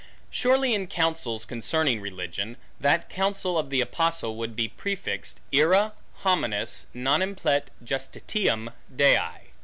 Surely 0.31 0.73
in 0.73 0.87
counsels 0.87 1.45
concerning 1.45 2.01
religion, 2.01 2.57
that 2.79 3.07
counsel 3.07 3.55
of 3.55 3.69
the 3.69 3.81
apostle 3.81 4.35
would 4.35 4.55
be 4.55 4.67
prefixed, 4.67 5.39
Ira 5.53 5.93
hominis 6.23 6.87
non 6.95 7.21
implet 7.21 7.67
justitiam 7.85 8.71
Dei. 8.95 9.51